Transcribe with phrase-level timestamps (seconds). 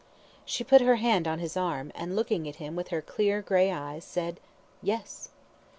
[0.45, 3.71] She put her hand on his arm, and looking at him with her clear, grey
[3.71, 4.39] eyes, said
[4.81, 5.29] "Yes!"